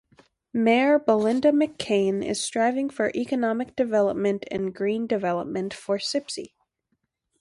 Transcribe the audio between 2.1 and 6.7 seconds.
is striving for economic development and green development for Sipsey.